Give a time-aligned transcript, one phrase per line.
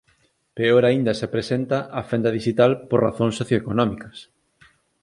[0.57, 4.17] Peor aínda se presenta a fenda dixital por razóns socioeconómicas